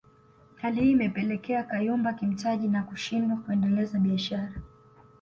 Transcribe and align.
Hali 0.55 0.81
hii 0.81 0.91
imepelekea 0.91 1.63
kuyumba 1.63 2.13
kimtaji 2.13 2.67
na 2.67 2.83
kushindwa 2.83 3.37
kuendeleza 3.37 3.99
biashara 3.99 4.53